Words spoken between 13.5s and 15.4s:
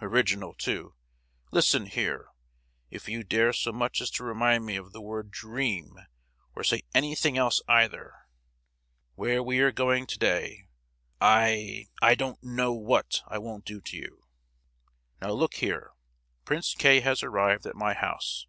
do to you! Now,